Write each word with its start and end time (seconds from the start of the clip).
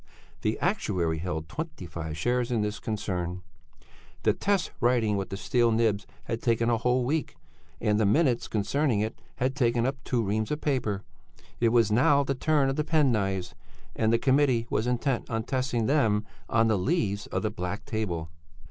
(The 0.41 0.57
actuary 0.61 1.19
held 1.19 1.47
twenty 1.47 1.85
five 1.85 2.17
shares 2.17 2.49
in 2.51 2.61
this 2.63 2.79
concern.) 2.79 3.43
The 4.23 4.33
test 4.33 4.71
writing 4.81 5.15
with 5.15 5.29
the 5.29 5.37
steel 5.37 5.71
nibs 5.71 6.07
had 6.23 6.41
taken 6.41 6.71
a 6.71 6.79
whole 6.79 7.05
week, 7.05 7.35
and 7.79 7.99
the 7.99 8.05
minutes 8.07 8.47
concerning 8.47 9.01
it 9.01 9.21
had 9.35 9.55
taken 9.55 9.85
up 9.85 10.03
two 10.03 10.23
reams 10.23 10.49
of 10.49 10.59
paper. 10.59 11.03
It 11.59 11.69
was 11.69 11.91
now 11.91 12.23
the 12.23 12.33
turn 12.33 12.67
of 12.67 12.77
the 12.77 12.83
penknives, 12.83 13.53
and 13.95 14.11
the 14.11 14.17
committee 14.17 14.65
was 14.71 14.87
intent 14.87 15.29
on 15.29 15.43
testing 15.43 15.85
them 15.85 16.25
on 16.49 16.67
the 16.67 16.79
leaves 16.79 17.27
of 17.27 17.43
the 17.43 17.51
black 17.51 17.85
table. 17.85 18.31